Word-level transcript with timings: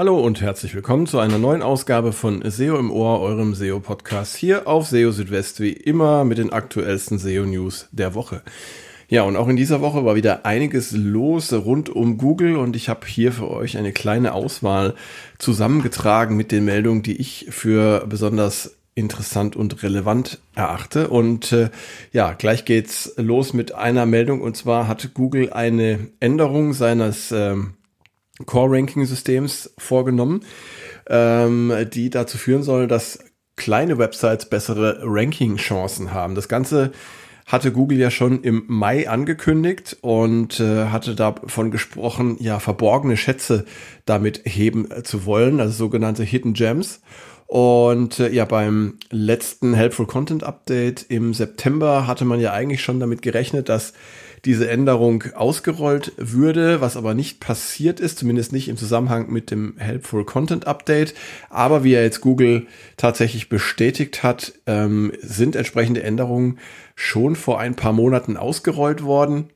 Hallo 0.00 0.18
und 0.18 0.40
herzlich 0.40 0.74
willkommen 0.74 1.06
zu 1.06 1.18
einer 1.18 1.36
neuen 1.36 1.60
Ausgabe 1.60 2.12
von 2.14 2.40
SEO 2.50 2.78
im 2.78 2.90
Ohr, 2.90 3.20
eurem 3.20 3.54
SEO-Podcast 3.54 4.34
hier 4.34 4.66
auf 4.66 4.86
SEO 4.86 5.12
Südwest, 5.12 5.60
wie 5.60 5.74
immer 5.74 6.24
mit 6.24 6.38
den 6.38 6.54
aktuellsten 6.54 7.18
SEO-News 7.18 7.88
der 7.92 8.14
Woche. 8.14 8.40
Ja, 9.10 9.24
und 9.24 9.36
auch 9.36 9.46
in 9.48 9.56
dieser 9.56 9.82
Woche 9.82 10.02
war 10.06 10.14
wieder 10.14 10.46
einiges 10.46 10.92
los 10.92 11.52
rund 11.52 11.90
um 11.90 12.16
Google 12.16 12.56
und 12.56 12.76
ich 12.76 12.88
habe 12.88 13.06
hier 13.06 13.30
für 13.30 13.50
euch 13.50 13.76
eine 13.76 13.92
kleine 13.92 14.32
Auswahl 14.32 14.94
zusammengetragen 15.36 16.34
mit 16.34 16.50
den 16.50 16.64
Meldungen, 16.64 17.02
die 17.02 17.20
ich 17.20 17.48
für 17.50 18.06
besonders 18.08 18.78
interessant 18.94 19.54
und 19.54 19.82
relevant 19.82 20.40
erachte. 20.54 21.08
Und 21.08 21.52
äh, 21.52 21.68
ja, 22.10 22.32
gleich 22.32 22.64
geht's 22.64 23.12
los 23.18 23.52
mit 23.52 23.74
einer 23.74 24.06
Meldung 24.06 24.40
und 24.40 24.56
zwar 24.56 24.88
hat 24.88 25.12
Google 25.12 25.52
eine 25.52 26.08
Änderung 26.20 26.72
seines 26.72 27.32
ähm, 27.32 27.74
Core-Ranking-Systems 28.46 29.74
vorgenommen, 29.78 30.42
ähm, 31.08 31.72
die 31.92 32.10
dazu 32.10 32.38
führen 32.38 32.62
soll, 32.62 32.86
dass 32.86 33.18
kleine 33.56 33.98
Websites 33.98 34.46
bessere 34.46 35.00
Ranking-Chancen 35.02 36.12
haben. 36.12 36.34
Das 36.34 36.48
Ganze 36.48 36.92
hatte 37.50 37.72
Google 37.72 37.98
ja 37.98 38.10
schon 38.10 38.42
im 38.42 38.64
Mai 38.68 39.08
angekündigt 39.08 39.96
und 40.02 40.60
äh, 40.60 40.86
hatte 40.86 41.16
davon 41.16 41.70
gesprochen, 41.70 42.36
ja, 42.38 42.60
verborgene 42.60 43.16
Schätze 43.16 43.64
damit 44.06 44.42
heben 44.44 44.90
äh, 44.90 45.02
zu 45.02 45.26
wollen, 45.26 45.60
also 45.60 45.72
sogenannte 45.72 46.22
Hidden 46.22 46.54
Gems. 46.54 47.00
Und 47.46 48.20
äh, 48.20 48.30
ja, 48.30 48.44
beim 48.44 48.98
letzten 49.10 49.74
Helpful 49.74 50.06
Content 50.06 50.44
Update 50.44 51.02
im 51.08 51.34
September 51.34 52.06
hatte 52.06 52.24
man 52.24 52.38
ja 52.38 52.52
eigentlich 52.52 52.82
schon 52.82 53.00
damit 53.00 53.22
gerechnet, 53.22 53.68
dass 53.68 53.94
diese 54.44 54.68
Änderung 54.70 55.24
ausgerollt 55.34 56.12
würde, 56.16 56.80
was 56.80 56.96
aber 56.96 57.14
nicht 57.14 57.40
passiert 57.40 58.00
ist, 58.00 58.18
zumindest 58.18 58.52
nicht 58.52 58.68
im 58.68 58.76
Zusammenhang 58.76 59.30
mit 59.30 59.50
dem 59.50 59.74
Helpful 59.78 60.24
Content 60.24 60.66
Update. 60.66 61.14
Aber 61.48 61.84
wie 61.84 61.94
er 61.94 62.02
jetzt 62.02 62.20
Google 62.20 62.66
tatsächlich 62.96 63.48
bestätigt 63.48 64.22
hat, 64.22 64.52
ähm, 64.66 65.12
sind 65.20 65.56
entsprechende 65.56 66.02
Änderungen 66.02 66.58
schon 66.94 67.36
vor 67.36 67.60
ein 67.60 67.74
paar 67.74 67.92
Monaten 67.92 68.36
ausgerollt 68.36 69.02
worden 69.02 69.50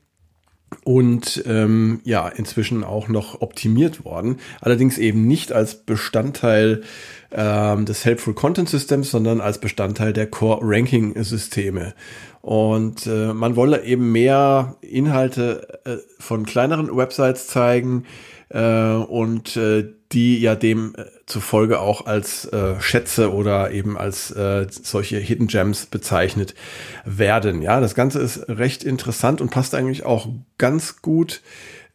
und 0.85 1.43
ähm, 1.47 1.99
ja 2.03 2.29
inzwischen 2.29 2.83
auch 2.83 3.09
noch 3.09 3.41
optimiert 3.41 4.05
worden. 4.05 4.37
Allerdings 4.61 4.99
eben 4.99 5.27
nicht 5.27 5.51
als 5.51 5.73
Bestandteil 5.75 6.83
ähm, 7.31 7.85
des 7.85 8.05
Helpful 8.05 8.35
Content 8.35 8.69
Systems, 8.69 9.09
sondern 9.09 9.41
als 9.41 9.57
Bestandteil 9.57 10.13
der 10.13 10.27
Core 10.27 10.59
Ranking 10.61 11.21
Systeme. 11.23 11.95
Und 12.41 13.07
äh, 13.07 13.33
man 13.33 13.55
wolle 13.55 13.83
eben 13.83 14.11
mehr 14.11 14.75
Inhalte 14.81 15.79
äh, 15.85 15.97
von 16.19 16.45
kleineren 16.45 16.95
Websites 16.95 17.47
zeigen 17.47 18.05
äh, 18.49 18.61
und 18.61 19.57
äh, 19.57 19.91
die 20.15 20.39
ja 20.39 20.55
dem 20.55 20.95
äh, 20.97 21.03
zufolge 21.25 21.79
auch 21.79 22.05
als 22.05 22.45
äh, 22.45 22.79
Schätze 22.79 23.31
oder 23.33 23.71
eben 23.71 23.97
als 23.97 24.31
äh, 24.31 24.65
solche 24.69 25.17
Hidden 25.17 25.47
Gems 25.47 25.85
bezeichnet 25.85 26.55
werden. 27.03 27.61
Ja, 27.61 27.81
das 27.81 27.93
Ganze 27.93 28.19
ist 28.19 28.47
recht 28.47 28.83
interessant 28.83 29.41
und 29.41 29.51
passt 29.51 29.75
eigentlich 29.75 30.05
auch 30.05 30.29
ganz 30.57 31.01
gut 31.01 31.41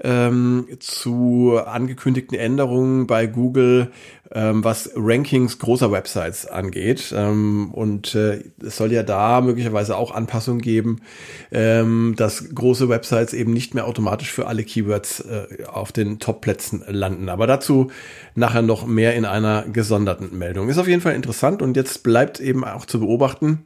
ähm, 0.03 0.67
zu 0.79 1.61
angekündigten 1.65 2.39
Änderungen 2.39 3.07
bei 3.07 3.27
Google, 3.27 3.91
ähm, 4.33 4.65
was 4.65 4.91
Rankings 4.97 5.59
großer 5.59 5.93
Websites 5.93 6.47
angeht. 6.47 7.13
Ähm, 7.17 7.71
und 7.73 8.15
äh, 8.15 8.43
es 8.65 8.77
soll 8.77 8.93
ja 8.93 9.03
da 9.03 9.41
möglicherweise 9.41 9.97
auch 9.97 10.15
Anpassungen 10.15 10.63
geben, 10.63 11.01
ähm, 11.51 12.15
dass 12.17 12.55
große 12.55 12.89
Websites 12.89 13.35
eben 13.35 13.53
nicht 13.53 13.75
mehr 13.75 13.87
automatisch 13.87 14.33
für 14.33 14.47
alle 14.47 14.65
Keywords 14.65 15.21
äh, 15.21 15.65
auf 15.67 15.93
den 15.93 16.19
Top-Plätzen 16.19 16.83
landen. 16.87 17.29
Aber 17.29 17.47
dazu 17.47 17.91
nachher 18.35 18.63
noch 18.63 18.87
mehr 18.87 19.15
in 19.15 19.25
einer 19.25 19.65
gesonderten 19.65 20.37
Meldung. 20.39 20.69
Ist 20.69 20.79
auf 20.79 20.89
jeden 20.89 21.03
Fall 21.03 21.15
interessant 21.15 21.61
und 21.61 21.77
jetzt 21.77 22.03
bleibt 22.03 22.41
eben 22.41 22.65
auch 22.65 22.87
zu 22.87 23.01
beobachten, 23.01 23.65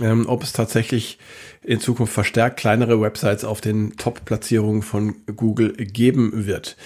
ähm, 0.00 0.26
ob 0.28 0.42
es 0.42 0.52
tatsächlich 0.52 1.18
in 1.62 1.80
Zukunft 1.80 2.12
verstärkt 2.12 2.58
kleinere 2.58 3.00
Websites 3.00 3.44
auf 3.44 3.60
den 3.60 3.96
Top-Platzierungen 3.96 4.82
von 4.82 5.16
Google 5.34 5.72
geben 5.72 6.46
wird. 6.46 6.76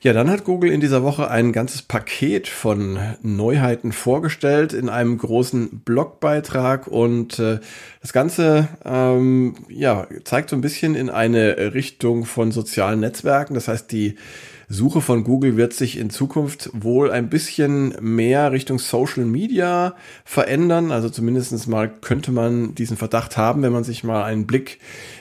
Ja, 0.00 0.12
dann 0.12 0.30
hat 0.30 0.44
Google 0.44 0.70
in 0.70 0.80
dieser 0.80 1.02
Woche 1.02 1.28
ein 1.28 1.50
ganzes 1.52 1.82
Paket 1.82 2.46
von 2.46 3.00
Neuheiten 3.22 3.90
vorgestellt 3.90 4.72
in 4.72 4.88
einem 4.88 5.18
großen 5.18 5.80
Blogbeitrag 5.80 6.86
und 6.86 7.40
äh, 7.40 7.58
das 8.00 8.12
Ganze 8.12 8.68
ähm, 8.84 9.56
ja, 9.68 10.06
zeigt 10.22 10.50
so 10.50 10.56
ein 10.56 10.60
bisschen 10.60 10.94
in 10.94 11.10
eine 11.10 11.74
Richtung 11.74 12.26
von 12.26 12.52
sozialen 12.52 13.00
Netzwerken. 13.00 13.54
Das 13.54 13.66
heißt, 13.66 13.90
die 13.90 14.14
Suche 14.70 15.00
von 15.00 15.24
Google 15.24 15.56
wird 15.56 15.72
sich 15.72 15.96
in 15.96 16.10
Zukunft 16.10 16.68
wohl 16.74 17.10
ein 17.10 17.30
bisschen 17.30 17.94
mehr 18.02 18.52
Richtung 18.52 18.78
Social 18.78 19.24
Media 19.24 19.94
verändern. 20.26 20.92
Also 20.92 21.08
zumindestens 21.08 21.66
mal 21.66 21.88
könnte 21.88 22.32
man 22.32 22.74
diesen 22.74 22.98
Verdacht 22.98 23.38
haben, 23.38 23.62
wenn 23.62 23.72
man 23.72 23.82
sich 23.82 24.04
mal 24.04 24.24
einen 24.24 24.46
Blick 24.46 24.78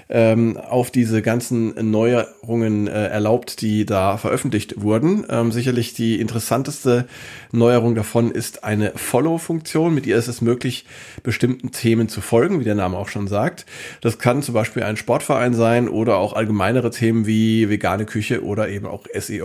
ähm, 0.09 0.57
auf 0.57 0.91
diese 0.91 1.21
ganzen 1.21 1.91
Neuerungen 1.91 2.87
äh, 2.87 3.07
erlaubt, 3.07 3.61
die 3.61 3.85
da 3.85 4.17
veröffentlicht 4.17 4.81
wurden. 4.81 5.25
Ähm, 5.29 5.53
sicherlich 5.53 5.93
die 5.93 6.19
interessanteste 6.19 7.07
Neuerung 7.53 7.95
davon 7.95 8.31
ist 8.31 8.65
eine 8.65 8.91
Follow-Funktion. 8.95 9.93
Mit 9.93 10.05
ihr 10.05 10.17
ist 10.17 10.27
es 10.27 10.41
möglich, 10.41 10.85
bestimmten 11.23 11.71
Themen 11.71 12.09
zu 12.09 12.19
folgen, 12.19 12.59
wie 12.59 12.65
der 12.65 12.75
Name 12.75 12.97
auch 12.97 13.09
schon 13.09 13.27
sagt. 13.27 13.65
Das 14.01 14.19
kann 14.19 14.41
zum 14.41 14.53
Beispiel 14.53 14.83
ein 14.83 14.97
Sportverein 14.97 15.53
sein 15.53 15.87
oder 15.87 16.17
auch 16.17 16.33
allgemeinere 16.33 16.91
Themen 16.91 17.25
wie 17.27 17.69
vegane 17.69 18.05
Küche 18.05 18.43
oder 18.43 18.67
eben 18.67 18.85
auch 18.85 19.05
SEO. 19.17 19.36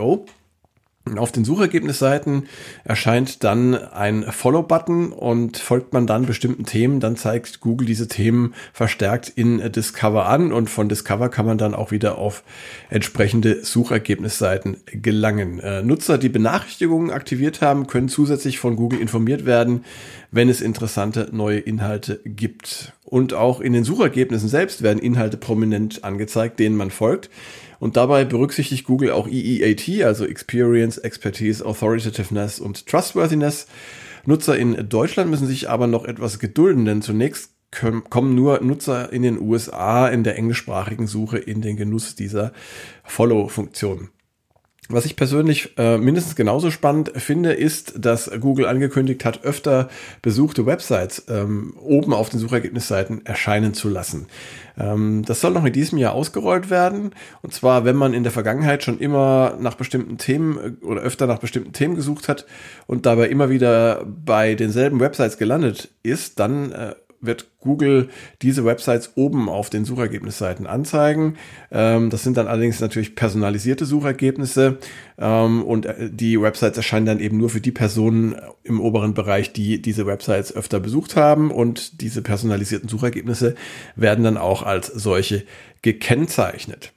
Auf 1.17 1.33
den 1.33 1.43
Suchergebnisseiten 1.43 2.47
erscheint 2.85 3.43
dann 3.43 3.75
ein 3.75 4.23
Follow-Button 4.23 5.11
und 5.11 5.57
folgt 5.57 5.91
man 5.91 6.07
dann 6.07 6.25
bestimmten 6.25 6.65
Themen, 6.65 7.01
dann 7.01 7.17
zeigt 7.17 7.59
Google 7.59 7.85
diese 7.85 8.07
Themen 8.07 8.53
verstärkt 8.71 9.27
in 9.27 9.59
Discover 9.69 10.27
an 10.27 10.53
und 10.53 10.69
von 10.69 10.87
Discover 10.87 11.27
kann 11.27 11.45
man 11.45 11.57
dann 11.57 11.75
auch 11.75 11.91
wieder 11.91 12.17
auf 12.17 12.43
entsprechende 12.89 13.65
Suchergebnisseiten 13.65 14.77
gelangen. 14.85 15.59
Äh, 15.59 15.83
Nutzer, 15.83 16.17
die 16.17 16.29
Benachrichtigungen 16.29 17.11
aktiviert 17.11 17.59
haben, 17.59 17.87
können 17.87 18.07
zusätzlich 18.07 18.57
von 18.57 18.77
Google 18.77 19.01
informiert 19.01 19.45
werden, 19.45 19.83
wenn 20.31 20.47
es 20.47 20.61
interessante 20.61 21.27
neue 21.33 21.59
Inhalte 21.59 22.21
gibt. 22.23 22.93
Und 23.03 23.33
auch 23.33 23.59
in 23.59 23.73
den 23.73 23.83
Suchergebnissen 23.83 24.47
selbst 24.47 24.81
werden 24.83 24.99
Inhalte 24.99 25.35
prominent 25.35 26.05
angezeigt, 26.05 26.59
denen 26.59 26.77
man 26.77 26.91
folgt. 26.91 27.29
Und 27.79 27.97
dabei 27.97 28.25
berücksichtigt 28.25 28.85
Google 28.85 29.11
auch 29.11 29.27
EEAT, 29.27 30.03
also 30.03 30.25
Experience, 30.25 30.97
Expertise, 30.97 31.65
Authoritativeness 31.65 32.59
und 32.59 32.87
Trustworthiness. 32.87 33.67
Nutzer 34.25 34.57
in 34.57 34.87
Deutschland 34.89 35.29
müssen 35.29 35.47
sich 35.47 35.69
aber 35.69 35.87
noch 35.87 36.05
etwas 36.05 36.39
gedulden, 36.39 36.85
denn 36.85 37.01
zunächst 37.01 37.51
kommen 37.71 38.35
nur 38.35 38.61
Nutzer 38.61 39.11
in 39.11 39.23
den 39.23 39.39
USA 39.39 40.07
in 40.07 40.23
der 40.23 40.37
englischsprachigen 40.37 41.07
Suche 41.07 41.39
in 41.39 41.61
den 41.61 41.75
Genuss 41.75 42.15
dieser 42.15 42.53
Follow-Funktion. 43.03 44.09
Was 44.89 45.05
ich 45.05 45.15
persönlich 45.15 45.77
äh, 45.77 45.97
mindestens 45.97 46.35
genauso 46.35 46.69
spannend 46.69 47.13
finde, 47.15 47.53
ist, 47.53 47.93
dass 47.97 48.29
Google 48.41 48.65
angekündigt 48.65 49.23
hat, 49.23 49.45
öfter 49.45 49.87
besuchte 50.21 50.65
Websites 50.65 51.23
ähm, 51.29 51.73
oben 51.81 52.13
auf 52.13 52.29
den 52.29 52.39
Suchergebnisseiten 52.39 53.25
erscheinen 53.25 53.73
zu 53.73 53.87
lassen. 53.87 54.27
Ähm, 54.77 55.23
das 55.25 55.39
soll 55.39 55.51
noch 55.51 55.63
in 55.63 55.71
diesem 55.71 55.97
Jahr 55.97 56.13
ausgerollt 56.13 56.69
werden. 56.69 57.11
Und 57.41 57.53
zwar, 57.53 57.85
wenn 57.85 57.95
man 57.95 58.13
in 58.13 58.23
der 58.23 58.33
Vergangenheit 58.33 58.83
schon 58.83 58.99
immer 58.99 59.55
nach 59.57 59.75
bestimmten 59.75 60.17
Themen 60.17 60.77
äh, 60.81 60.85
oder 60.85 61.01
öfter 61.01 61.27
nach 61.27 61.39
bestimmten 61.39 61.71
Themen 61.71 61.95
gesucht 61.95 62.27
hat 62.27 62.45
und 62.85 63.05
dabei 63.05 63.29
immer 63.29 63.49
wieder 63.49 64.05
bei 64.05 64.53
denselben 64.55 64.99
Websites 64.99 65.37
gelandet 65.37 65.91
ist, 66.03 66.39
dann 66.39 66.73
äh, 66.73 66.95
wird 67.25 67.47
Google 67.59 68.09
diese 68.41 68.65
Websites 68.65 69.13
oben 69.15 69.49
auf 69.49 69.69
den 69.69 69.85
Suchergebnisseiten 69.85 70.67
anzeigen. 70.67 71.37
Ähm, 71.71 72.09
das 72.09 72.23
sind 72.23 72.37
dann 72.37 72.47
allerdings 72.47 72.79
natürlich 72.79 73.15
personalisierte 73.15 73.85
Suchergebnisse 73.85 74.77
ähm, 75.17 75.63
und 75.63 75.85
äh, 75.85 76.09
die 76.11 76.41
Websites 76.41 76.77
erscheinen 76.77 77.05
dann 77.05 77.19
eben 77.19 77.37
nur 77.37 77.49
für 77.49 77.61
die 77.61 77.71
Personen 77.71 78.35
im 78.63 78.79
oberen 78.79 79.13
Bereich, 79.13 79.53
die 79.53 79.81
diese 79.81 80.05
Websites 80.05 80.55
öfter 80.55 80.79
besucht 80.79 81.15
haben 81.15 81.51
und 81.51 82.01
diese 82.01 82.21
personalisierten 82.21 82.89
Suchergebnisse 82.89 83.55
werden 83.95 84.23
dann 84.23 84.37
auch 84.37 84.63
als 84.63 84.87
solche 84.87 85.43
gekennzeichnet. 85.81 86.93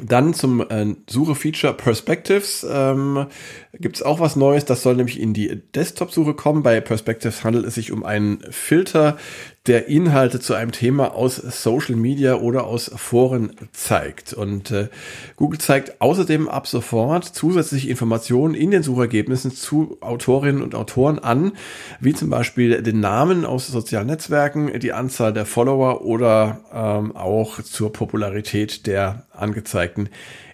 Dann 0.00 0.32
zum 0.32 0.60
äh, 0.60 0.94
Suche-Feature 1.08 1.74
Perspectives 1.74 2.66
ähm, 2.68 3.26
gibt 3.74 3.96
es 3.96 4.02
auch 4.02 4.20
was 4.20 4.36
Neues. 4.36 4.64
Das 4.64 4.82
soll 4.82 4.94
nämlich 4.94 5.20
in 5.20 5.34
die 5.34 5.62
Desktop-Suche 5.74 6.34
kommen. 6.34 6.62
Bei 6.62 6.80
Perspectives 6.80 7.42
handelt 7.42 7.66
es 7.66 7.74
sich 7.74 7.90
um 7.90 8.04
einen 8.04 8.40
Filter, 8.50 9.16
der 9.66 9.88
Inhalte 9.88 10.40
zu 10.40 10.54
einem 10.54 10.72
Thema 10.72 11.14
aus 11.14 11.36
Social 11.36 11.96
Media 11.96 12.36
oder 12.36 12.64
aus 12.64 12.90
Foren 12.96 13.52
zeigt. 13.72 14.32
Und 14.32 14.70
äh, 14.70 14.88
Google 15.36 15.58
zeigt 15.58 16.00
außerdem 16.00 16.48
ab 16.48 16.66
sofort 16.66 17.24
zusätzliche 17.24 17.90
Informationen 17.90 18.54
in 18.54 18.70
den 18.70 18.82
Suchergebnissen 18.82 19.50
zu 19.50 19.98
Autorinnen 20.00 20.62
und 20.62 20.74
Autoren 20.74 21.18
an, 21.18 21.52
wie 22.00 22.14
zum 22.14 22.30
Beispiel 22.30 22.82
den 22.82 23.00
Namen 23.00 23.44
aus 23.44 23.66
sozialen 23.66 24.06
Netzwerken, 24.06 24.78
die 24.80 24.92
Anzahl 24.92 25.32
der 25.32 25.44
Follower 25.44 26.02
oder 26.02 26.60
ähm, 26.72 27.14
auch 27.14 27.60
zur 27.62 27.92
Popularität 27.92 28.86
der 28.86 29.26
angezeigten 29.32 30.08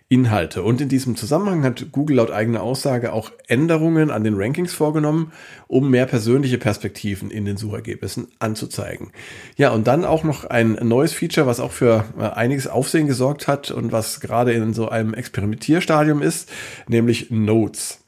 Inhalte. 0.08 0.62
Und 0.62 0.80
in 0.80 0.88
diesem 0.88 1.16
Zusammenhang 1.16 1.64
hat 1.64 1.90
Google 1.90 2.16
laut 2.16 2.30
eigener 2.30 2.62
Aussage 2.62 3.12
auch 3.12 3.32
Änderungen 3.48 4.10
an 4.10 4.22
den 4.22 4.34
Rankings 4.36 4.74
vorgenommen, 4.74 5.32
um 5.66 5.90
mehr 5.90 6.06
persönliche 6.06 6.58
Perspektiven 6.58 7.30
in 7.30 7.46
den 7.46 7.56
Suchergebnissen 7.56 8.28
anzuzeigen. 8.38 9.12
Ja, 9.56 9.70
und 9.70 9.86
dann 9.86 10.04
auch 10.04 10.22
noch 10.22 10.44
ein 10.44 10.78
neues 10.82 11.14
Feature, 11.14 11.46
was 11.46 11.58
auch 11.58 11.72
für 11.72 12.04
äh, 12.18 12.22
einiges 12.22 12.66
Aufsehen 12.66 13.06
gesorgt 13.06 13.48
hat 13.48 13.70
und 13.70 13.92
was 13.92 14.20
gerade 14.20 14.52
in 14.52 14.74
so 14.74 14.88
einem 14.88 15.14
Experimentierstadium 15.14 16.20
ist, 16.20 16.50
nämlich 16.86 17.30
Notes. 17.30 18.03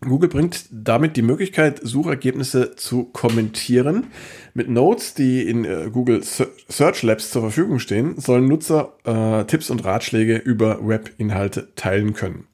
Google 0.00 0.30
bringt 0.30 0.64
damit 0.70 1.16
die 1.16 1.22
Möglichkeit, 1.22 1.80
Suchergebnisse 1.82 2.74
zu 2.76 3.04
kommentieren. 3.04 4.06
Mit 4.54 4.70
Notes, 4.70 5.12
die 5.12 5.42
in 5.42 5.64
äh, 5.64 5.90
Google 5.92 6.22
Search 6.22 7.02
Labs 7.02 7.30
zur 7.30 7.42
Verfügung 7.42 7.78
stehen, 7.80 8.18
sollen 8.18 8.48
Nutzer 8.48 8.94
äh, 9.04 9.44
Tipps 9.44 9.68
und 9.68 9.84
Ratschläge 9.84 10.36
über 10.36 10.86
Webinhalte 10.86 11.74
teilen 11.74 12.14
können. 12.14 12.46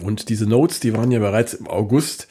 Und 0.00 0.30
diese 0.30 0.46
Notes, 0.48 0.80
die 0.80 0.94
waren 0.94 1.12
ja 1.12 1.20
bereits 1.20 1.54
im 1.54 1.68
August 1.68 2.26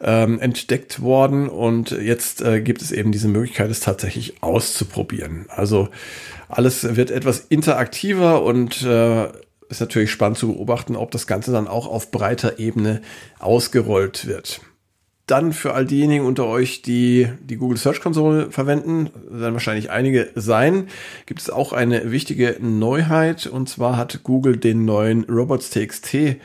ähm, 0.00 0.38
entdeckt 0.38 1.00
worden 1.00 1.48
und 1.48 1.90
jetzt 1.90 2.42
äh, 2.42 2.60
gibt 2.60 2.82
es 2.82 2.92
eben 2.92 3.10
diese 3.10 3.28
Möglichkeit, 3.28 3.70
es 3.70 3.80
tatsächlich 3.80 4.42
auszuprobieren. 4.42 5.46
Also 5.48 5.88
alles 6.48 6.96
wird 6.96 7.10
etwas 7.10 7.40
interaktiver 7.40 8.44
und 8.44 8.82
äh, 8.82 9.28
ist 9.68 9.80
natürlich 9.80 10.10
spannend 10.10 10.38
zu 10.38 10.48
beobachten, 10.48 10.96
ob 10.96 11.10
das 11.10 11.26
Ganze 11.26 11.52
dann 11.52 11.68
auch 11.68 11.86
auf 11.86 12.10
breiter 12.10 12.58
Ebene 12.58 13.02
ausgerollt 13.38 14.26
wird. 14.26 14.60
Dann 15.26 15.52
für 15.52 15.74
all 15.74 15.84
diejenigen 15.84 16.24
unter 16.24 16.46
euch, 16.46 16.80
die 16.80 17.28
die 17.42 17.56
Google 17.56 17.76
Search 17.76 18.00
Konsole 18.00 18.50
verwenden, 18.50 19.10
werden 19.28 19.52
wahrscheinlich 19.52 19.90
einige 19.90 20.30
sein, 20.34 20.88
gibt 21.26 21.40
es 21.40 21.50
auch 21.50 21.74
eine 21.74 22.10
wichtige 22.10 22.56
Neuheit. 22.60 23.46
Und 23.46 23.68
zwar 23.68 23.98
hat 23.98 24.22
Google 24.22 24.56
den 24.56 24.86
neuen 24.86 25.24
Robots.txt 25.24 26.38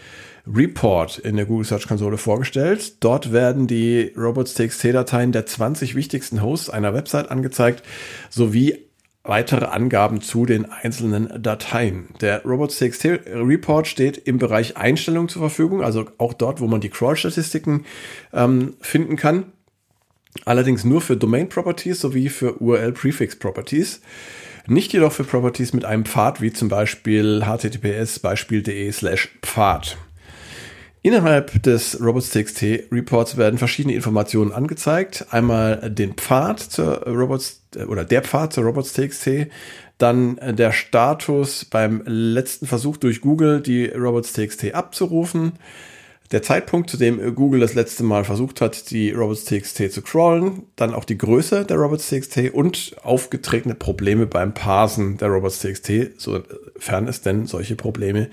Report 0.45 1.19
in 1.19 1.37
der 1.37 1.45
Google 1.45 1.65
Search 1.65 1.87
Konsole 1.87 2.17
vorgestellt. 2.17 3.01
Dort 3.01 3.31
werden 3.31 3.67
die 3.67 4.11
Robots.txt-Dateien 4.17 5.31
der 5.31 5.45
20 5.45 5.95
wichtigsten 5.95 6.41
Hosts 6.41 6.69
einer 6.69 6.93
Website 6.93 7.31
angezeigt, 7.31 7.83
sowie 8.29 8.79
weitere 9.23 9.65
Angaben 9.65 10.21
zu 10.21 10.45
den 10.45 10.69
einzelnen 10.69 11.41
Dateien. 11.41 12.09
Der 12.19 12.43
Robots.txt 12.43 13.05
Report 13.05 13.87
steht 13.87 14.17
im 14.17 14.37
Bereich 14.37 14.75
Einstellungen 14.75 15.29
zur 15.29 15.41
Verfügung, 15.41 15.81
also 15.81 16.05
auch 16.17 16.33
dort, 16.33 16.59
wo 16.59 16.67
man 16.67 16.81
die 16.81 16.89
Crawl-Statistiken 16.89 17.85
ähm, 18.33 18.75
finden 18.81 19.15
kann. 19.15 19.53
Allerdings 20.45 20.83
nur 20.83 20.99
für 20.99 21.15
Domain 21.15 21.47
Properties 21.47 22.01
sowie 22.01 22.27
für 22.27 22.61
URL 22.61 22.91
Prefix 22.91 23.37
Properties. 23.37 24.01
Nicht 24.67 24.91
jedoch 24.93 25.11
für 25.11 25.23
Properties 25.23 25.73
mit 25.73 25.85
einem 25.85 26.05
Pfad, 26.05 26.41
wie 26.41 26.51
zum 26.51 26.69
Beispiel 26.69 27.43
https 27.45 28.19
beispiel.de 28.19 28.91
slash 28.91 29.29
Pfad. 29.41 29.97
Innerhalb 31.01 31.61
des 31.63 31.99
Robots.txt 32.01 32.63
Reports 32.91 33.35
werden 33.35 33.59
verschiedene 33.59 33.93
Informationen 33.93 34.53
angezeigt. 34.53 35.27
Einmal 35.31 35.91
den 35.91 36.13
Pfad 36.13 36.61
zur 36.61 37.05
Robots 37.05 37.62
oder 37.77 38.05
der 38.05 38.21
Pfad 38.21 38.53
zur 38.53 38.65
Robots.txt, 38.65 39.47
dann 39.97 40.39
der 40.43 40.71
Status 40.71 41.65
beim 41.65 42.03
letzten 42.05 42.67
Versuch 42.67 42.97
durch 42.97 43.21
Google 43.21 43.61
die 43.61 43.85
Robots.txt 43.85 44.73
abzurufen, 44.73 45.53
der 46.33 46.41
Zeitpunkt, 46.41 46.89
zu 46.89 46.97
dem 46.97 47.35
Google 47.35 47.59
das 47.59 47.75
letzte 47.75 48.03
Mal 48.03 48.23
versucht 48.23 48.59
hat, 48.59 48.89
die 48.89 49.11
Robots.txt 49.11 49.91
zu 49.91 50.01
crawlen, 50.01 50.63
dann 50.75 50.95
auch 50.95 51.05
die 51.05 51.17
Größe 51.17 51.63
der 51.63 51.77
Robots.txt 51.77 52.51
und 52.53 52.95
aufgetretene 53.03 53.75
Probleme 53.75 54.25
beim 54.25 54.53
Parsen 54.55 55.17
der 55.17 55.27
Robots.txt, 55.27 56.19
sofern 56.19 57.07
es 57.07 57.21
denn 57.21 57.45
solche 57.45 57.75
Probleme 57.75 58.29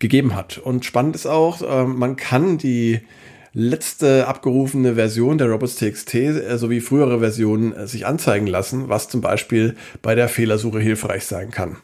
gegeben 0.00 0.34
hat. 0.34 0.58
Und 0.58 0.84
spannend 0.84 1.14
ist 1.14 1.26
auch, 1.26 1.62
ähm, 1.64 1.96
man 1.96 2.16
kann 2.16 2.58
die 2.58 3.02
letzte 3.58 4.28
abgerufene 4.28 4.96
Version 4.96 5.38
der 5.38 5.48
Robots.txt 5.48 6.14
äh, 6.14 6.58
sowie 6.58 6.82
frühere 6.82 7.20
Versionen 7.20 7.72
äh, 7.72 7.86
sich 7.86 8.04
anzeigen 8.04 8.46
lassen, 8.46 8.90
was 8.90 9.08
zum 9.08 9.22
Beispiel 9.22 9.76
bei 10.02 10.14
der 10.14 10.28
Fehlersuche 10.28 10.78
hilfreich 10.78 11.24
sein 11.24 11.50
kann. 11.50 11.78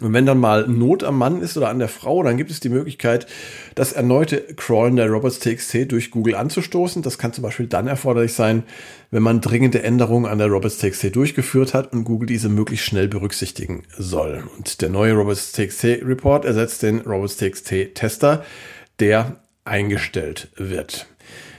Und 0.00 0.14
wenn 0.14 0.24
dann 0.24 0.38
mal 0.38 0.66
Not 0.66 1.04
am 1.04 1.18
Mann 1.18 1.42
ist 1.42 1.58
oder 1.58 1.68
an 1.68 1.78
der 1.78 1.88
Frau, 1.88 2.22
dann 2.22 2.38
gibt 2.38 2.50
es 2.50 2.60
die 2.60 2.70
Möglichkeit, 2.70 3.26
das 3.74 3.92
erneute 3.92 4.40
Crawlen 4.56 4.96
der 4.96 5.10
Robots.txt 5.10 5.92
durch 5.92 6.10
Google 6.10 6.36
anzustoßen. 6.36 7.02
Das 7.02 7.18
kann 7.18 7.34
zum 7.34 7.42
Beispiel 7.42 7.66
dann 7.66 7.86
erforderlich 7.86 8.32
sein, 8.32 8.62
wenn 9.10 9.22
man 9.22 9.42
dringende 9.42 9.82
Änderungen 9.82 10.24
an 10.24 10.38
der 10.38 10.46
Robots.txt 10.46 11.14
durchgeführt 11.14 11.74
hat 11.74 11.92
und 11.92 12.04
Google 12.04 12.28
diese 12.28 12.48
möglichst 12.48 12.86
schnell 12.86 13.08
berücksichtigen 13.08 13.82
soll. 13.98 14.44
Und 14.56 14.80
der 14.80 14.88
neue 14.88 15.12
Robots.txt 15.12 15.84
Report 15.84 16.46
ersetzt 16.46 16.82
den 16.82 17.00
Robots.txt 17.00 17.94
Tester, 17.94 18.44
der 19.00 19.36
eingestellt 19.68 20.48
wird. 20.56 21.06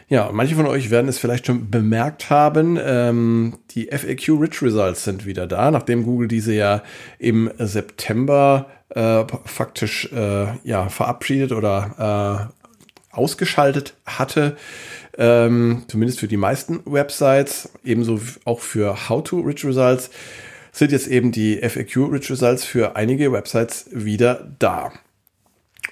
Ja, 0.10 0.32
manche 0.34 0.56
von 0.56 0.66
euch 0.66 0.90
werden 0.90 1.08
es 1.08 1.20
vielleicht 1.20 1.46
schon 1.46 1.70
bemerkt 1.70 2.32
haben. 2.32 2.80
Ähm, 2.84 3.60
die 3.72 3.90
FAQ 3.92 4.42
Rich 4.42 4.64
Results 4.64 5.04
sind 5.04 5.28
wieder 5.28 5.46
da, 5.46 5.70
nachdem 5.70 6.04
Google 6.04 6.28
diese 6.28 6.52
ja 6.54 6.82
im 7.20 7.52
September 7.60 8.66
äh, 8.90 9.24
faktisch 9.46 10.12
äh, 10.12 10.48
ja, 10.64 10.90
verabschiedet 10.90 11.52
oder 11.52 12.50
äh, 12.50 13.16
ausgeschaltet 13.16 13.94
hatte. 14.06 14.58
Ähm, 15.16 15.84
zumindest 15.88 16.20
für 16.20 16.28
die 16.28 16.38
meisten 16.38 16.82
Websites, 16.86 17.70
ebenso 17.84 18.20
auch 18.46 18.62
für 18.62 19.10
How 19.10 19.24
to 19.24 19.40
Rich 19.42 19.64
Results, 19.64 20.10
sind 20.72 20.92
jetzt 20.92 21.08
eben 21.08 21.32
die 21.32 21.58
FAQ 21.58 22.12
Rich 22.12 22.32
Results 22.32 22.64
für 22.66 22.96
einige 22.96 23.32
Websites 23.32 23.90
wieder 23.92 24.52
da. 24.58 24.92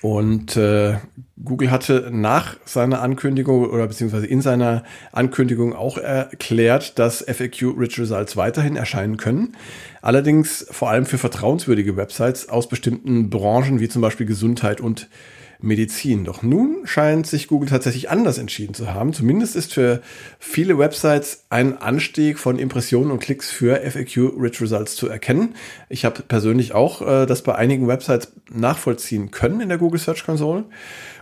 Und 0.01 0.55
äh, 0.57 0.97
Google 1.43 1.71
hatte 1.71 2.09
nach 2.11 2.57
seiner 2.65 3.01
Ankündigung 3.01 3.69
oder 3.69 3.87
beziehungsweise 3.87 4.27
in 4.27 4.41
seiner 4.41 4.83
Ankündigung 5.11 5.73
auch 5.73 5.97
erklärt, 5.97 6.99
dass 6.99 7.23
FAQ 7.23 7.77
Rich 7.77 7.99
Results 7.99 8.37
weiterhin 8.37 8.75
erscheinen 8.75 9.17
können. 9.17 9.55
Allerdings 10.01 10.67
vor 10.69 10.89
allem 10.89 11.05
für 11.05 11.17
vertrauenswürdige 11.17 11.97
Websites 11.97 12.49
aus 12.49 12.69
bestimmten 12.69 13.29
Branchen 13.29 13.79
wie 13.79 13.89
zum 13.89 14.01
Beispiel 14.01 14.25
Gesundheit 14.25 14.81
und 14.81 15.09
Medizin. 15.59 16.23
Doch 16.23 16.43
nun 16.43 16.81
scheint 16.85 17.27
sich 17.27 17.47
Google 17.47 17.69
tatsächlich 17.69 18.09
anders 18.09 18.37
entschieden 18.37 18.73
zu 18.73 18.93
haben. 18.93 19.13
Zumindest 19.13 19.55
ist 19.55 19.73
für 19.73 20.01
viele 20.39 20.77
Websites 20.77 21.45
ein 21.49 21.77
Anstieg 21.77 22.39
von 22.39 22.59
Impressionen 22.59 23.11
und 23.11 23.19
Klicks 23.19 23.49
für 23.49 23.77
FAQ-Rich 23.77 24.61
Results 24.61 24.95
zu 24.95 25.07
erkennen. 25.07 25.55
Ich 25.89 26.05
habe 26.05 26.21
persönlich 26.23 26.73
auch 26.73 27.01
äh, 27.01 27.25
das 27.25 27.41
bei 27.41 27.55
einigen 27.55 27.87
Websites 27.87 28.33
nachvollziehen 28.51 29.31
können 29.31 29.61
in 29.61 29.69
der 29.69 29.77
Google 29.77 29.99
Search 29.99 30.25
Console 30.25 30.65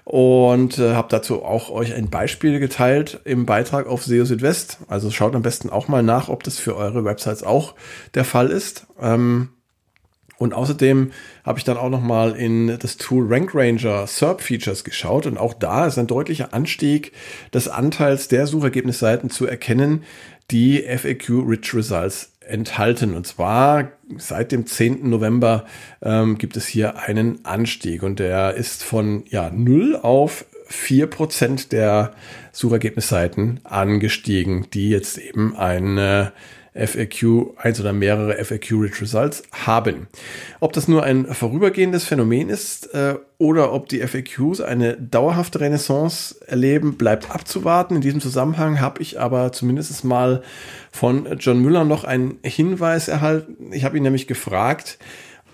und 0.05 0.77
äh, 0.77 0.93
habe 0.93 1.07
dazu 1.09 1.43
auch 1.43 1.71
euch 1.71 1.93
ein 1.93 2.09
Beispiel 2.09 2.59
geteilt 2.59 3.19
im 3.25 3.45
Beitrag 3.45 3.87
auf 3.87 4.03
SEO 4.03 4.23
Südwest. 4.25 4.77
Also 4.87 5.09
schaut 5.09 5.35
am 5.35 5.41
besten 5.41 5.69
auch 5.69 5.87
mal 5.87 6.03
nach, 6.03 6.29
ob 6.29 6.43
das 6.43 6.59
für 6.59 6.75
eure 6.75 7.03
Websites 7.03 7.41
auch 7.41 7.73
der 8.13 8.23
Fall 8.23 8.51
ist. 8.51 8.85
Ähm, 9.01 9.49
und 10.37 10.53
außerdem 10.53 11.11
habe 11.43 11.59
ich 11.59 11.63
dann 11.65 11.77
auch 11.77 11.89
noch 11.89 12.01
mal 12.01 12.35
in 12.35 12.77
das 12.79 12.97
Tool 12.97 13.25
Rank 13.27 13.53
Ranger 13.53 14.05
SERP 14.07 14.41
Features 14.41 14.83
geschaut 14.83 15.25
und 15.25 15.37
auch 15.37 15.53
da 15.53 15.85
ist 15.85 15.97
ein 15.97 16.07
deutlicher 16.07 16.53
Anstieg 16.53 17.13
des 17.53 17.67
Anteils 17.67 18.27
der 18.27 18.47
Suchergebnisseiten 18.47 19.29
zu 19.29 19.45
erkennen, 19.45 20.03
die 20.51 20.81
FAQ 20.81 21.47
Rich 21.47 21.73
Results 21.73 22.31
enthalten. 22.41 23.15
Und 23.15 23.25
zwar 23.25 23.91
seit 24.17 24.51
dem 24.51 24.65
10. 24.65 25.09
November 25.09 25.65
ähm, 26.01 26.37
gibt 26.37 26.57
es 26.57 26.67
hier 26.67 26.99
einen 26.99 27.43
Anstieg 27.45 28.03
und 28.03 28.19
der 28.19 28.53
ist 28.53 28.83
von 28.83 29.23
ja, 29.29 29.49
0 29.49 29.99
auf 30.01 30.45
4% 30.69 31.69
der 31.69 32.13
Suchergebnisseiten 32.51 33.59
angestiegen, 33.63 34.67
die 34.73 34.89
jetzt 34.89 35.17
eben 35.17 35.55
eine 35.55 36.33
FAQ, 36.75 37.55
eins 37.55 37.79
oder 37.79 37.93
mehrere 37.93 38.43
FAQ-Rich 38.43 39.01
Results 39.01 39.43
haben. 39.53 40.07
Ob 40.59 40.73
das 40.73 40.89
nur 40.89 41.03
ein 41.03 41.25
vorübergehendes 41.25 42.03
Phänomen 42.03 42.49
ist 42.49 42.93
äh, 42.93 43.15
oder 43.37 43.71
ob 43.71 43.87
die 43.87 44.05
FAQs 44.05 44.59
eine 44.59 44.97
dauerhafte 44.97 45.61
Renaissance 45.61 46.35
erleben, 46.45 46.97
bleibt 46.97 47.31
abzuwarten. 47.31 47.95
In 47.95 48.01
diesem 48.01 48.19
Zusammenhang 48.19 48.81
habe 48.81 49.01
ich 49.01 49.19
aber 49.19 49.53
zumindest 49.53 50.03
mal 50.03 50.43
von 50.91 51.37
John 51.39 51.61
Müller 51.61 51.85
noch 51.85 52.03
einen 52.03 52.39
Hinweis 52.43 53.07
erhalten. 53.07 53.71
Ich 53.71 53.85
habe 53.85 53.95
ihn 53.95 54.03
nämlich 54.03 54.27
gefragt, 54.27 54.99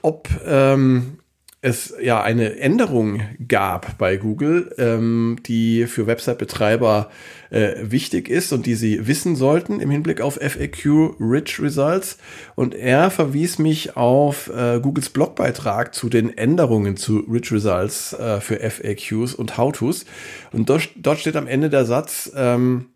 ob 0.02 0.28
ähm, 0.48 1.20
es 1.62 1.94
ja 2.02 2.24
eine 2.24 2.58
Änderung 2.58 3.22
gab 3.48 3.98
bei 4.00 4.18
Google, 4.18 4.74
ähm, 4.80 5.38
die 5.46 5.86
für 5.86 6.08
Website-Betreiber 6.08 7.12
äh, 7.52 7.76
wichtig 7.82 8.30
ist 8.30 8.52
und 8.52 8.66
die 8.66 8.74
sie 8.74 9.06
wissen 9.06 9.36
sollten 9.36 9.80
im 9.80 9.92
Hinblick 9.92 10.22
auf 10.22 10.40
FAQ 10.42 11.16
Rich 11.20 11.60
Results. 11.60 12.18
Und 12.56 12.74
er 12.74 13.12
verwies 13.12 13.60
mich 13.60 13.96
auf 13.96 14.50
äh, 14.50 14.80
Googles 14.80 15.10
Blogbeitrag 15.10 15.94
zu 15.94 16.10
den 16.10 16.36
Änderungen 16.36 16.98
zu 16.98 17.20
Rich 17.20 17.52
Results 17.52 18.14
äh, 18.14 18.42
für 18.42 18.60
FAQs 18.60 19.36
und 19.36 19.58
How-Tos. 19.58 20.06
Und 20.52 20.68
dort, 20.68 20.90
dort 20.96 21.20
steht 21.20 21.36
am 21.36 21.46
Ende 21.46 21.70
der 21.70 21.86
Satz, 21.86 22.32
ähm, 22.36 22.88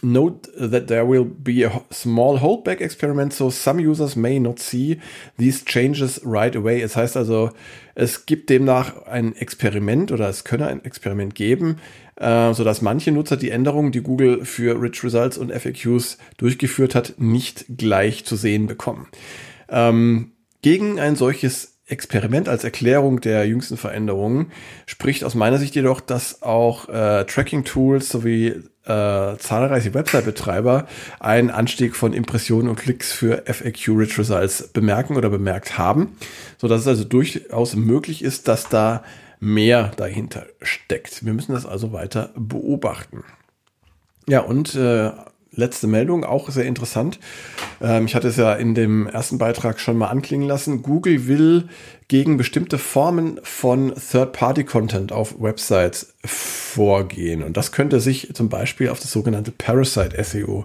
Note 0.00 0.48
that 0.56 0.86
there 0.86 1.08
will 1.08 1.24
be 1.24 1.64
a 1.64 1.82
small 1.90 2.38
holdback 2.38 2.80
experiment, 2.80 3.32
so 3.32 3.50
some 3.50 3.80
users 3.80 4.14
may 4.14 4.38
not 4.38 4.60
see 4.60 5.00
these 5.38 5.64
changes 5.64 6.20
right 6.24 6.54
away. 6.54 6.80
Es 6.82 6.94
heißt 6.94 7.16
also, 7.16 7.50
es 7.96 8.24
gibt 8.26 8.48
demnach 8.48 9.06
ein 9.06 9.34
Experiment 9.34 10.12
oder 10.12 10.28
es 10.28 10.44
könne 10.44 10.68
ein 10.68 10.84
Experiment 10.84 11.34
geben, 11.34 11.78
äh, 12.14 12.52
so 12.54 12.62
dass 12.62 12.80
manche 12.80 13.10
Nutzer 13.10 13.36
die 13.36 13.50
Änderungen, 13.50 13.90
die 13.90 14.02
Google 14.02 14.44
für 14.44 14.80
Rich 14.80 15.02
Results 15.02 15.36
und 15.36 15.52
FAQs 15.52 16.18
durchgeführt 16.36 16.94
hat, 16.94 17.14
nicht 17.18 17.64
gleich 17.76 18.24
zu 18.24 18.36
sehen 18.36 18.68
bekommen. 18.68 19.08
Ähm, 19.68 20.32
gegen 20.62 21.00
ein 21.00 21.16
solches 21.16 21.78
Experiment 21.86 22.48
als 22.48 22.64
Erklärung 22.64 23.20
der 23.20 23.46
jüngsten 23.46 23.78
Veränderungen 23.78 24.52
spricht 24.86 25.24
aus 25.24 25.34
meiner 25.34 25.58
Sicht 25.58 25.74
jedoch, 25.74 26.00
dass 26.00 26.42
auch 26.42 26.88
äh, 26.88 27.24
Tracking-Tools 27.24 28.10
sowie 28.10 28.62
äh, 28.88 29.36
zahlreiche 29.38 29.94
Website-Betreiber 29.94 30.86
einen 31.20 31.50
Anstieg 31.50 31.94
von 31.94 32.12
Impressionen 32.12 32.68
und 32.68 32.76
Klicks 32.76 33.12
für 33.12 33.42
FAQ-Rich 33.46 34.18
Results 34.18 34.68
bemerken 34.68 35.16
oder 35.16 35.28
bemerkt 35.28 35.78
haben, 35.78 36.16
so 36.56 36.68
dass 36.68 36.80
es 36.82 36.88
also 36.88 37.04
durchaus 37.04 37.76
möglich 37.76 38.22
ist, 38.22 38.48
dass 38.48 38.68
da 38.68 39.04
mehr 39.40 39.92
dahinter 39.96 40.46
steckt. 40.62 41.24
Wir 41.24 41.32
müssen 41.32 41.52
das 41.52 41.66
also 41.66 41.92
weiter 41.92 42.30
beobachten. 42.34 43.24
Ja, 44.28 44.40
und 44.40 44.74
äh, 44.74 45.10
letzte 45.52 45.86
Meldung, 45.86 46.24
auch 46.24 46.50
sehr 46.50 46.64
interessant. 46.64 47.18
Ähm, 47.80 48.06
ich 48.06 48.14
hatte 48.14 48.28
es 48.28 48.36
ja 48.36 48.54
in 48.54 48.74
dem 48.74 49.06
ersten 49.06 49.38
Beitrag 49.38 49.80
schon 49.80 49.96
mal 49.96 50.08
anklingen 50.08 50.46
lassen. 50.46 50.82
Google 50.82 51.26
will 51.26 51.68
gegen 52.08 52.36
bestimmte 52.36 52.78
Formen 52.78 53.40
von 53.42 53.92
Third-Party-Content 53.94 55.12
auf 55.12 55.40
Websites 55.40 56.14
vorgehen. 56.24 57.42
Und 57.42 57.56
das 57.56 57.72
könnte 57.72 58.00
sich 58.00 58.34
zum 58.34 58.48
Beispiel 58.48 58.88
auf 58.88 59.00
das 59.00 59.12
sogenannte 59.12 59.50
Parasite 59.50 60.22
SEO 60.22 60.64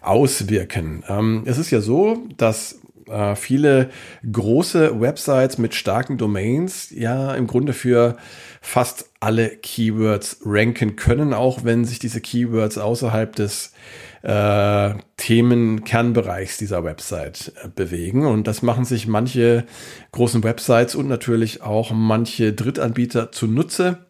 auswirken. 0.00 1.04
Ähm, 1.08 1.42
es 1.46 1.58
ist 1.58 1.70
ja 1.70 1.80
so, 1.80 2.18
dass 2.36 2.80
äh, 3.08 3.36
viele 3.36 3.90
große 4.30 5.00
Websites 5.00 5.58
mit 5.58 5.74
starken 5.74 6.18
Domains 6.18 6.90
ja 6.90 7.34
im 7.34 7.46
Grunde 7.46 7.72
für 7.72 8.16
fast 8.60 9.10
alle 9.20 9.48
Keywords 9.48 10.40
ranken 10.44 10.96
können, 10.96 11.32
auch 11.32 11.64
wenn 11.64 11.84
sich 11.84 11.98
diese 11.98 12.20
Keywords 12.20 12.78
außerhalb 12.78 13.34
des 13.36 13.72
äh, 14.26 14.94
Themenkernbereichs 15.18 16.58
dieser 16.58 16.82
Website 16.82 17.52
äh, 17.62 17.68
bewegen. 17.68 18.26
Und 18.26 18.48
das 18.48 18.60
machen 18.60 18.84
sich 18.84 19.06
manche 19.06 19.64
großen 20.10 20.42
Websites 20.42 20.96
und 20.96 21.06
natürlich 21.06 21.62
auch 21.62 21.92
manche 21.92 22.52
Drittanbieter 22.52 23.30
zunutze 23.30 24.05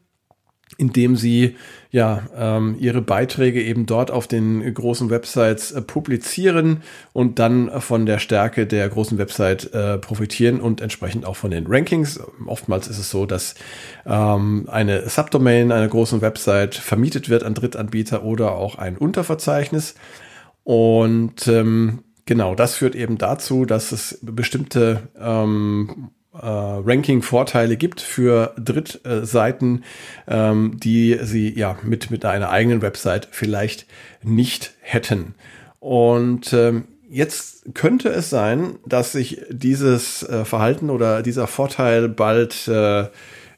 indem 0.79 1.17
sie 1.17 1.57
ja 1.91 2.25
ähm, 2.37 2.77
ihre 2.79 3.01
Beiträge 3.01 3.63
eben 3.63 3.87
dort 3.87 4.11
auf 4.11 4.27
den 4.27 4.75
großen 4.75 5.09
Websites 5.11 5.73
äh, 5.73 5.81
publizieren 5.81 6.83
und 7.13 7.39
dann 7.39 7.81
von 7.81 8.05
der 8.05 8.19
Stärke 8.19 8.67
der 8.67 8.89
großen 8.89 9.17
Website 9.17 9.73
äh, 9.73 9.97
profitieren 9.99 10.61
und 10.61 10.81
entsprechend 10.81 11.25
auch 11.25 11.37
von 11.37 11.51
den 11.51 11.67
Rankings. 11.67 12.21
Oftmals 12.47 12.89
ist 12.89 12.99
es 12.99 13.11
so, 13.11 13.27
dass 13.27 13.55
ähm, 14.05 14.69
eine 14.71 15.09
Subdomain 15.09 15.73
einer 15.73 15.89
großen 15.89 16.21
Website 16.21 16.75
vermietet 16.75 17.29
wird 17.29 17.45
an 17.45 17.55
Drittanbieter 17.55 18.25
oder 18.25 18.53
auch 18.53 18.77
ein 18.77 18.99
Unterverzeichnis. 18.99 19.95
Und 20.65 21.47
ähm, 21.47 22.03
genau, 22.27 22.55
das 22.55 22.75
führt 22.75 22.97
eben 22.97 23.19
dazu, 23.19 23.65
dass 23.65 23.93
es 23.93 24.19
bestimmte 24.21 25.09
ähm, 25.19 26.11
äh, 26.41 26.47
Ranking-Vorteile 26.47 27.77
gibt 27.77 28.01
für 28.01 28.55
Drittseiten, 28.59 29.85
ähm, 30.29 30.79
die 30.83 31.19
sie 31.23 31.57
ja 31.57 31.77
mit, 31.83 32.11
mit 32.11 32.25
einer 32.25 32.51
eigenen 32.51 32.83
Website 32.83 33.29
vielleicht 33.31 33.87
nicht 34.23 34.73
hätten. 34.81 35.35
Und 35.81 36.53
ähm, 36.53 36.85
jetzt 37.09 37.75
könnte 37.75 38.09
es 38.09 38.31
sein, 38.31 38.79
dass 38.87 39.13
sich 39.13 39.43
dieses 39.51 40.23
äh, 40.23 40.45
Verhalten 40.45 40.91
oder 40.91 41.23
dieser 41.23 41.47
Vorteil 41.47 42.09
bald 42.09 42.69
äh, 42.69 43.07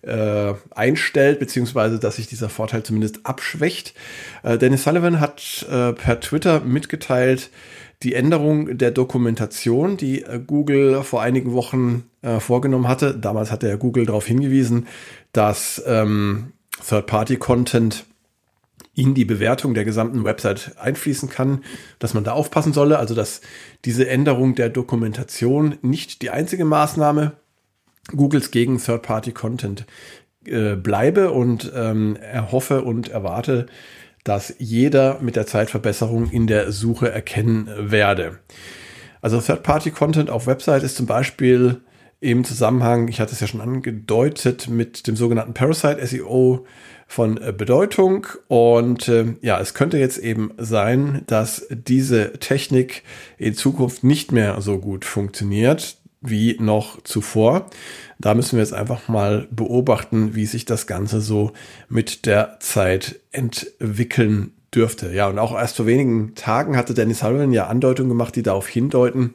äh, 0.02 0.54
einstellt, 0.70 1.38
beziehungsweise 1.38 1.99
dass 1.99 2.16
sich 2.16 2.26
dieser 2.26 2.49
Vorteil 2.49 2.82
zumindest 2.82 3.26
abschwächt. 3.26 3.94
Äh, 4.42 4.58
Dennis 4.58 4.85
Sullivan 4.85 5.20
hat 5.20 5.66
äh, 5.70 5.92
per 5.92 6.20
Twitter 6.20 6.61
mitgeteilt, 6.61 7.50
die 8.02 8.14
Änderung 8.14 8.78
der 8.78 8.90
Dokumentation, 8.90 9.97
die 9.97 10.23
äh, 10.23 10.40
Google 10.45 11.02
vor 11.02 11.23
einigen 11.23 11.52
Wochen 11.52 12.05
äh, 12.23 12.40
vorgenommen 12.40 12.88
hatte. 12.88 13.17
Damals 13.17 13.50
hatte 13.50 13.69
ja 13.69 13.76
Google 13.76 14.07
darauf 14.07 14.26
hingewiesen, 14.26 14.87
dass 15.33 15.83
ähm, 15.87 16.52
Third-Party-Content 16.87 18.05
in 18.95 19.14
die 19.14 19.25
Bewertung 19.25 19.75
der 19.75 19.85
gesamten 19.85 20.25
Website 20.25 20.73
einfließen 20.78 21.28
kann, 21.28 21.62
dass 22.00 22.14
man 22.14 22.25
da 22.25 22.33
aufpassen 22.33 22.73
solle, 22.73 22.99
also 22.99 23.14
dass 23.14 23.40
diese 23.85 24.09
Änderung 24.09 24.55
der 24.55 24.71
Dokumentation 24.71 25.76
nicht 25.83 26.23
die 26.23 26.31
einzige 26.31 26.64
Maßnahme 26.64 27.33
Googles 28.09 28.50
gegen 28.50 28.78
Third-Party-Content 28.78 29.87
äh, 30.47 30.76
bleibe 30.76 31.31
und 31.31 31.71
ähm, 31.75 32.17
erhoffe 32.17 32.83
und 32.83 33.09
erwarte, 33.09 33.67
dass 34.25 34.55
jeder 34.59 35.19
mit 35.21 35.37
der 35.37 35.47
Zeitverbesserung 35.47 36.31
in 36.31 36.47
der 36.47 36.73
Suche 36.73 37.11
erkennen 37.11 37.69
werde. 37.79 38.39
Also 39.21 39.41
Third-Party-Content 39.41 40.31
auf 40.31 40.47
Website 40.47 40.83
ist 40.83 40.97
zum 40.97 41.07
Beispiel 41.07 41.81
im 42.21 42.45
Zusammenhang, 42.45 43.09
ich 43.09 43.21
hatte 43.21 43.33
es 43.33 43.41
ja 43.41 43.47
schon 43.47 43.61
angedeutet, 43.61 44.69
mit 44.69 45.07
dem 45.07 45.17
sogenannten 45.17 45.55
Parasite 45.55 46.05
SEO 46.05 46.67
von 47.07 47.41
äh, 47.41 47.53
Bedeutung. 47.57 48.27
Und 48.49 49.09
äh, 49.09 49.37
ja, 49.41 49.61
es 49.61 49.75
könnte 49.75 49.99
jetzt 49.99 50.19
eben 50.19 50.53
sein, 50.59 51.23
dass 51.27 51.67
diese 51.71 52.33
Technik 52.35 53.03
in 53.39 53.55
Zukunft 53.55 54.03
nicht 54.03 54.33
mehr 54.33 54.61
so 54.61 54.79
gut 54.79 55.05
funktioniert 55.05 55.97
wie 56.21 56.57
noch 56.61 57.03
zuvor. 57.03 57.71
Da 58.19 58.35
müssen 58.35 58.57
wir 58.57 58.63
jetzt 58.63 58.75
einfach 58.75 59.09
mal 59.09 59.47
beobachten, 59.51 60.35
wie 60.35 60.47
sich 60.47 60.65
das 60.65 60.87
Ganze 60.87 61.21
so 61.21 61.53
mit 61.89 62.27
der 62.27 62.59
Zeit 62.61 63.21
entwickeln 63.31 64.53
dürfte. 64.75 65.13
Ja, 65.13 65.29
und 65.29 65.39
auch 65.39 65.57
erst 65.57 65.77
vor 65.77 65.87
wenigen 65.87 66.35
Tagen 66.35 66.77
hatte 66.77 66.95
Dennis 66.95 67.21
Sullivan 67.21 67.53
ja 67.53 67.67
Andeutungen 67.69 68.11
gemacht, 68.11 68.37
die 68.37 68.43
darauf 68.43 68.67
hindeuten, 68.69 69.35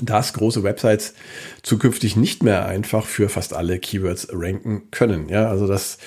dass 0.00 0.32
große 0.32 0.62
Websites 0.62 1.14
zukünftig 1.62 2.16
nicht 2.16 2.42
mehr 2.42 2.66
einfach 2.66 3.06
für 3.06 3.28
fast 3.28 3.52
alle 3.52 3.78
Keywords 3.78 4.28
ranken 4.32 4.90
können. 4.90 5.28
Ja, 5.28 5.48
also 5.48 5.66
das 5.66 5.98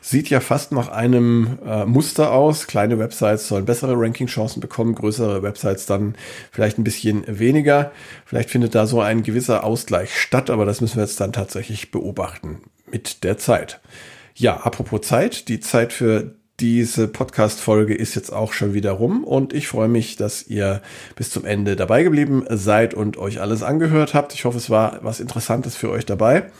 sieht 0.00 0.30
ja 0.30 0.40
fast 0.40 0.72
nach 0.72 0.88
einem 0.88 1.58
äh, 1.64 1.84
Muster 1.84 2.32
aus. 2.32 2.66
Kleine 2.66 2.98
Websites 2.98 3.48
sollen 3.48 3.64
bessere 3.64 3.94
Ranking-Chancen 3.96 4.60
bekommen, 4.60 4.94
größere 4.94 5.42
Websites 5.42 5.86
dann 5.86 6.14
vielleicht 6.50 6.78
ein 6.78 6.84
bisschen 6.84 7.24
weniger. 7.26 7.92
Vielleicht 8.24 8.50
findet 8.50 8.74
da 8.74 8.86
so 8.86 9.00
ein 9.00 9.22
gewisser 9.22 9.64
Ausgleich 9.64 10.18
statt, 10.18 10.50
aber 10.50 10.64
das 10.64 10.80
müssen 10.80 10.96
wir 10.96 11.04
jetzt 11.04 11.20
dann 11.20 11.32
tatsächlich 11.32 11.90
beobachten 11.90 12.62
mit 12.90 13.24
der 13.24 13.38
Zeit. 13.38 13.80
Ja, 14.34 14.56
apropos 14.58 15.02
Zeit, 15.02 15.48
die 15.48 15.60
Zeit 15.60 15.92
für 15.92 16.34
diese 16.60 17.08
Podcast-Folge 17.08 17.94
ist 17.94 18.14
jetzt 18.14 18.32
auch 18.32 18.52
schon 18.52 18.74
wieder 18.74 18.92
rum 18.92 19.24
und 19.24 19.54
ich 19.54 19.66
freue 19.66 19.88
mich, 19.88 20.16
dass 20.16 20.46
ihr 20.46 20.82
bis 21.16 21.30
zum 21.30 21.46
Ende 21.46 21.74
dabei 21.74 22.02
geblieben 22.02 22.44
seid 22.50 22.92
und 22.92 23.16
euch 23.16 23.40
alles 23.40 23.62
angehört 23.62 24.12
habt. 24.12 24.34
Ich 24.34 24.44
hoffe, 24.44 24.58
es 24.58 24.68
war 24.68 24.98
was 25.02 25.20
Interessantes 25.20 25.74
für 25.74 25.90
euch 25.90 26.04
dabei. 26.04 26.50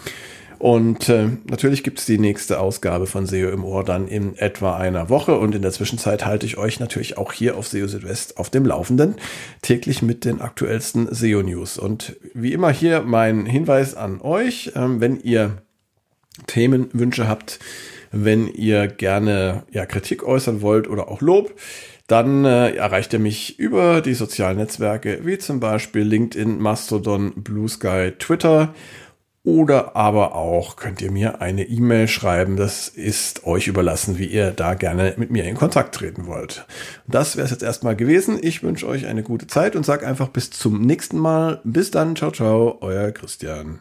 Und 0.60 1.08
äh, 1.08 1.28
natürlich 1.48 1.82
gibt 1.82 2.00
es 2.00 2.04
die 2.04 2.18
nächste 2.18 2.60
Ausgabe 2.60 3.06
von 3.06 3.24
SEO 3.24 3.48
im 3.48 3.64
Ohr 3.64 3.82
dann 3.82 4.06
in 4.06 4.36
etwa 4.36 4.76
einer 4.76 5.08
Woche. 5.08 5.38
Und 5.38 5.54
in 5.54 5.62
der 5.62 5.72
Zwischenzeit 5.72 6.26
halte 6.26 6.44
ich 6.44 6.58
euch 6.58 6.80
natürlich 6.80 7.16
auch 7.16 7.32
hier 7.32 7.56
auf 7.56 7.66
SEO 7.66 7.88
Südwest 7.88 8.36
auf 8.36 8.50
dem 8.50 8.66
Laufenden, 8.66 9.14
täglich 9.62 10.02
mit 10.02 10.26
den 10.26 10.42
aktuellsten 10.42 11.08
SEO-News. 11.10 11.78
Und 11.78 12.16
wie 12.34 12.52
immer 12.52 12.70
hier 12.70 13.00
mein 13.00 13.46
Hinweis 13.46 13.94
an 13.94 14.20
euch, 14.20 14.72
äh, 14.74 15.00
wenn 15.00 15.18
ihr 15.20 15.62
Themenwünsche 16.46 17.26
habt, 17.26 17.58
wenn 18.12 18.46
ihr 18.46 18.86
gerne 18.86 19.62
ja, 19.70 19.86
Kritik 19.86 20.22
äußern 20.24 20.60
wollt 20.60 20.90
oder 20.90 21.08
auch 21.08 21.22
Lob, 21.22 21.54
dann 22.06 22.44
äh, 22.44 22.72
erreicht 22.72 23.14
ihr 23.14 23.18
mich 23.18 23.58
über 23.58 24.02
die 24.02 24.14
sozialen 24.14 24.58
Netzwerke 24.58 25.20
wie 25.22 25.38
zum 25.38 25.58
Beispiel 25.58 26.02
LinkedIn, 26.02 26.58
Mastodon, 26.58 27.32
Blue 27.36 27.68
Sky, 27.68 28.12
Twitter 28.18 28.74
oder 29.42 29.96
aber 29.96 30.34
auch 30.34 30.76
könnt 30.76 31.00
ihr 31.00 31.10
mir 31.10 31.40
eine 31.40 31.64
E-Mail 31.64 32.08
schreiben. 32.08 32.56
Das 32.56 32.88
ist 32.88 33.46
euch 33.46 33.68
überlassen, 33.68 34.18
wie 34.18 34.26
ihr 34.26 34.50
da 34.50 34.74
gerne 34.74 35.14
mit 35.16 35.30
mir 35.30 35.44
in 35.44 35.56
Kontakt 35.56 35.94
treten 35.94 36.26
wollt. 36.26 36.66
Das 37.06 37.36
wäre 37.36 37.46
es 37.46 37.50
jetzt 37.50 37.62
erstmal 37.62 37.96
gewesen. 37.96 38.38
Ich 38.42 38.62
wünsche 38.62 38.86
euch 38.86 39.06
eine 39.06 39.22
gute 39.22 39.46
Zeit 39.46 39.76
und 39.76 39.86
sage 39.86 40.06
einfach 40.06 40.28
bis 40.28 40.50
zum 40.50 40.82
nächsten 40.82 41.18
Mal. 41.18 41.60
Bis 41.64 41.90
dann. 41.90 42.16
Ciao, 42.16 42.30
ciao. 42.30 42.78
Euer 42.80 43.12
Christian. 43.12 43.80